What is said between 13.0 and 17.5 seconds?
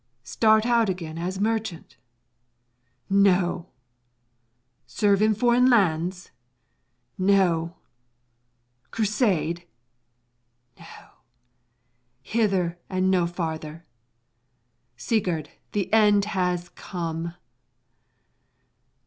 no farther! Sigurd, the end has come!